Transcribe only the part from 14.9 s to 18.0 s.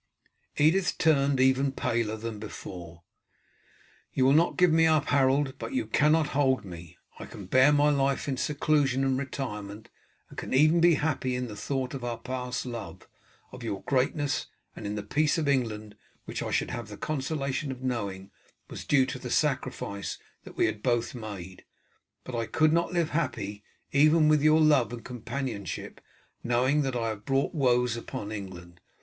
the peace of England, which, I should have the consolation of